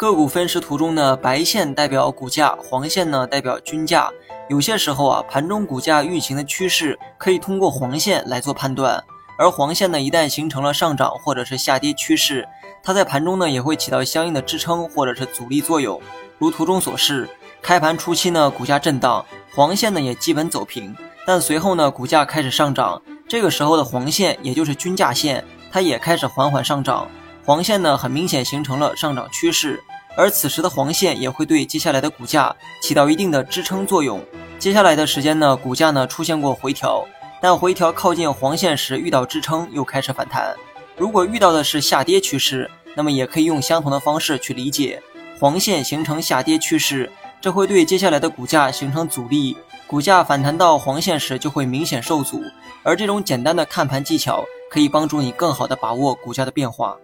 [0.00, 4.10] 个股分时图中呢，白线代表股价，黄线呢代表均价。
[4.48, 9.04] 有些时候啊，盘中股价运行的趋势可以通过黄线来做判断，
[9.36, 12.48] 而黄线呢一旦形成了上涨或者是下跌趋势，
[12.82, 16.00] 它在盘中呢也会起到相应的支撑或者是阻力作用。
[16.38, 17.28] 如图中所示，
[17.60, 19.22] 开盘初期呢股价震荡，
[19.54, 20.96] 黄线呢也基本走平，
[21.26, 25.44] 但随后呢股价开始上涨，这个时候的黄线也就是均价线。
[25.70, 27.06] 它也开始缓缓上涨，
[27.44, 29.82] 黄线呢很明显形成了上涨趋势，
[30.16, 34.22] 而此时的黄线也会对接下来的股价起到一定的支撑作用。
[34.58, 37.04] 接下来的时间呢，股价呢出现过回调，
[37.40, 40.54] 但回调靠近黄线时遇到支撑又开始反弹。
[40.96, 45.02] 如果遇到的是下跌趋势，那么也可以用相同的方式去理解，
[45.38, 52.42] 黄线形成下跌趋势，这会对接下来的股价形成阻力，股价反弹到黄线时就会明显受阻。
[52.82, 54.44] 而这种简单的看盘技巧。
[54.70, 56.96] 可以帮助你更好的把握股价的变化。